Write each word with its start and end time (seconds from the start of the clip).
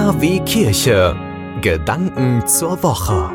KW 0.00 0.40
Kirche. 0.46 1.14
Gedanken 1.60 2.46
zur 2.46 2.82
Woche. 2.82 3.30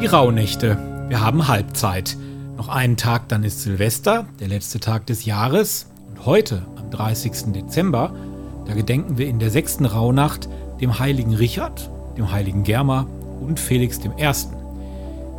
Die 0.00 0.06
Rauhnächte. 0.06 0.78
Wir 1.08 1.20
haben 1.20 1.48
Halbzeit. 1.48 2.16
Noch 2.56 2.68
einen 2.68 2.96
Tag, 2.96 3.28
dann 3.28 3.42
ist 3.42 3.62
Silvester, 3.62 4.26
der 4.38 4.46
letzte 4.46 4.78
Tag 4.78 5.04
des 5.06 5.24
Jahres. 5.24 5.90
Und 6.08 6.26
heute, 6.26 6.62
am 6.76 6.92
30. 6.92 7.52
Dezember, 7.52 8.14
da 8.66 8.74
gedenken 8.74 9.18
wir 9.18 9.26
in 9.26 9.40
der 9.40 9.50
sechsten 9.50 9.84
Rauhnacht 9.84 10.48
dem 10.80 10.96
heiligen 11.00 11.34
Richard, 11.34 11.90
dem 12.16 12.30
heiligen 12.30 12.62
Germa 12.62 13.08
und 13.40 13.58
Felix 13.58 13.98
I. 13.98 14.32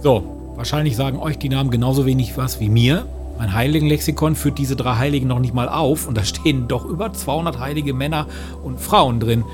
So, 0.02 0.52
wahrscheinlich 0.58 0.98
sagen 0.98 1.18
euch 1.18 1.38
die 1.38 1.48
Namen 1.48 1.72
genauso 1.72 2.06
wenig 2.06 2.38
was 2.38 2.60
wie 2.60 2.68
mir. 2.68 3.06
Mein 3.38 3.54
Heiligenlexikon 3.54 4.36
führt 4.36 4.58
diese 4.58 4.76
drei 4.76 4.96
Heiligen 4.96 5.28
noch 5.30 5.40
nicht 5.40 5.54
mal 5.54 5.70
auf 5.70 6.10
und 6.10 6.18
da 6.18 6.26
stehen 6.26 6.68
doch 6.68 6.84
über 6.84 7.14
200 7.14 7.58
heilige 7.60 7.94
Männer 7.94 8.26
und 8.64 8.82
Frauen 8.82 9.22
drin. 9.22 9.46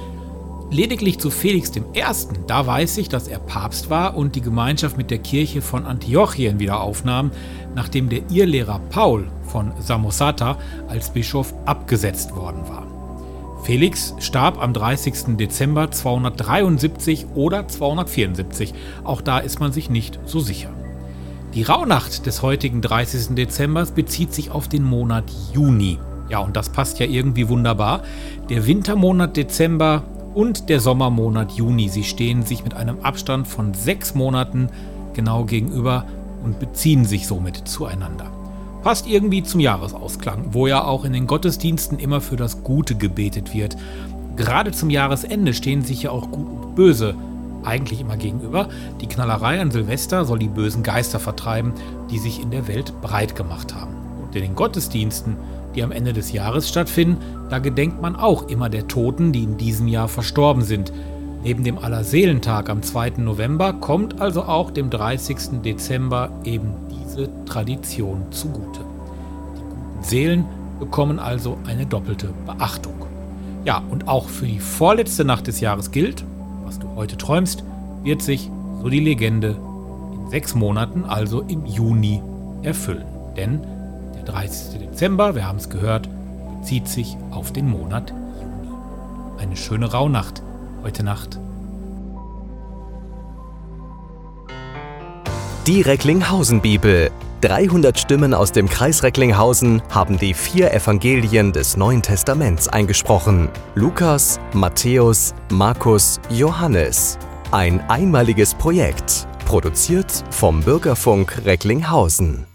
Lediglich 0.72 1.20
zu 1.20 1.30
Felix 1.30 1.72
I., 1.76 2.04
da 2.48 2.66
weiß 2.66 2.98
ich, 2.98 3.10
dass 3.10 3.28
er 3.28 3.40
Papst 3.40 3.90
war 3.90 4.18
und 4.18 4.36
die 4.36 4.42
Gemeinschaft 4.42 4.98
mit 4.98 5.12
der 5.12 5.20
Kirche 5.20 5.62
von 5.62 5.86
Antiochien 5.86 6.60
wieder 6.60 6.82
aufnahm, 6.82 7.32
nachdem 7.76 8.10
der 8.10 8.22
Irrlehrer 8.32 8.80
Paul 8.90 9.28
von 9.44 9.72
Samosata 9.80 10.58
als 10.88 11.12
Bischof 11.12 11.54
abgesetzt 11.66 12.36
worden 12.36 12.68
war. 12.68 12.88
Felix 13.64 14.14
starb 14.20 14.62
am 14.62 14.74
30. 14.74 15.38
Dezember 15.38 15.90
273 15.90 17.28
oder 17.34 17.68
274, 17.68 18.74
auch 19.04 19.22
da 19.22 19.38
ist 19.38 19.60
man 19.60 19.72
sich 19.72 19.90
nicht 19.90 20.20
so 20.26 20.40
sicher. 20.40 20.70
Die 21.54 21.64
Rauhnacht 21.64 22.26
des 22.26 22.42
heutigen 22.42 22.82
30. 22.82 23.36
Dezember 23.36 23.86
bezieht 23.86 24.34
sich 24.34 24.50
auf 24.50 24.68
den 24.68 24.84
Monat 24.84 25.26
Juni. 25.54 26.00
Ja, 26.28 26.40
und 26.40 26.56
das 26.56 26.70
passt 26.70 27.00
ja 27.00 27.06
irgendwie 27.06 27.48
wunderbar. 27.48 28.02
Der 28.50 28.66
Wintermonat 28.66 29.38
Dezember 29.38 30.04
und 30.34 30.70
der 30.70 30.80
Sommermonat 30.80 31.52
Juni, 31.52 31.90
sie 31.90 32.04
stehen 32.04 32.44
sich 32.44 32.64
mit 32.64 32.74
einem 32.74 33.00
Abstand 33.02 33.48
von 33.48 33.74
sechs 33.74 34.16
Monaten 34.16 34.70
genau 35.14 35.46
gegenüber 35.46 36.06
und 36.44 36.60
beziehen 36.60 37.06
sich 37.06 37.28
somit 37.28 37.68
zueinander. 37.68 38.32
Passt 38.84 39.08
irgendwie 39.08 39.44
zum 39.44 39.60
Jahresausklang, 39.60 40.48
wo 40.52 40.68
ja 40.68 40.84
auch 40.84 41.06
in 41.06 41.14
den 41.14 41.28
Gottesdiensten 41.28 42.00
immer 42.00 42.20
für 42.20 42.36
das 42.36 42.64
Gute 42.64 42.96
gebetet 42.96 43.54
wird. 43.54 43.78
Gerade 44.36 44.72
zum 44.72 44.90
Jahresende 44.90 45.54
stehen 45.54 45.84
sich 45.84 46.04
ja 46.04 46.12
auch 46.12 46.32
Gut 46.32 46.48
und 46.48 46.76
Böse 46.76 47.16
eigentlich 47.64 48.02
immer 48.02 48.18
gegenüber. 48.18 48.68
Die 49.00 49.08
Knallerei 49.08 49.62
an 49.62 49.72
Silvester 49.72 50.26
soll 50.26 50.40
die 50.40 50.50
bösen 50.50 50.84
Geister 50.84 51.20
vertreiben, 51.20 51.74
die 52.12 52.20
sich 52.20 52.42
in 52.42 52.52
der 52.52 52.68
Welt 52.68 52.94
breit 53.02 53.36
gemacht 53.36 53.74
haben. 53.74 53.96
Und 54.22 54.36
in 54.36 54.42
den 54.42 54.56
Gottesdiensten, 54.56 55.38
die 55.76 55.84
am 55.84 55.92
Ende 55.92 56.14
des 56.14 56.32
Jahres 56.32 56.70
stattfinden, 56.70 57.18
da 57.50 57.60
gedenkt 57.60 58.02
man 58.02 58.16
auch 58.16 58.48
immer 58.48 58.70
der 58.70 58.88
Toten, 58.88 59.32
die 59.32 59.44
in 59.44 59.58
diesem 59.58 59.88
Jahr 59.88 60.08
verstorben 60.08 60.64
sind. 60.64 60.92
Neben 61.44 61.64
dem 61.64 61.78
Allerseelentag 61.78 62.70
am 62.70 62.82
2. 62.82 63.14
November 63.18 63.74
kommt 63.74 64.22
also 64.22 64.44
auch 64.44 64.72
dem 64.72 64.90
30. 64.90 65.62
Dezember 65.64 66.30
eben 66.46 66.74
diese 66.90 67.30
Tradition 67.46 68.24
zugute. 68.32 68.80
Die 69.58 69.62
guten 69.62 70.04
Seelen 70.04 70.46
bekommen 70.80 71.20
also 71.20 71.58
eine 71.68 71.86
doppelte 71.86 72.30
Beachtung. 72.46 73.06
Ja, 73.66 73.82
und 73.90 74.08
auch 74.08 74.30
für 74.30 74.46
die 74.46 74.60
vorletzte 74.60 75.26
Nacht 75.26 75.48
des 75.48 75.60
Jahres 75.60 75.92
gilt, 75.92 76.26
was 76.66 76.80
du 76.80 76.88
heute 76.96 77.18
träumst, 77.18 77.64
wird 78.04 78.22
sich, 78.22 78.50
so 78.82 78.90
die 78.90 79.00
Legende, 79.00 79.56
in 80.14 80.30
sechs 80.30 80.56
Monaten, 80.56 81.06
also 81.06 81.42
im 81.42 81.66
Juni, 81.66 82.22
erfüllen. 82.64 83.06
Denn 83.38 83.62
der 84.26 84.34
30. 84.34 84.80
Dezember, 84.80 85.36
wir 85.36 85.48
haben 85.48 85.58
es 85.58 85.70
gehört, 85.70 86.10
bezieht 86.60 86.88
sich 86.88 87.18
auf 87.32 87.52
den 87.54 87.70
Monat 87.70 88.12
Juni. 88.12 88.76
Eine 89.40 89.58
schöne 89.58 89.92
Rauhnacht 89.92 90.42
heute 90.84 91.04
Nacht. 91.04 91.40
Die 95.68 95.82
Recklinghausen 95.82 96.62
Bibel. 96.62 97.10
300 97.42 98.00
Stimmen 98.00 98.34
aus 98.34 98.54
dem 98.54 98.70
Kreis 98.70 99.04
Recklinghausen 99.04 99.82
haben 99.90 100.18
die 100.18 100.34
vier 100.34 100.74
Evangelien 100.74 101.52
des 101.52 101.76
Neuen 101.76 102.02
Testaments 102.02 102.70
eingesprochen. 102.70 103.50
Lukas, 103.76 104.40
Matthäus, 104.54 105.34
Markus, 105.50 106.22
Johannes. 106.30 107.18
Ein 107.52 107.82
einmaliges 107.90 108.54
Projekt, 108.54 109.28
produziert 109.46 110.24
vom 110.32 110.62
Bürgerfunk 110.62 111.46
Recklinghausen. 111.46 112.53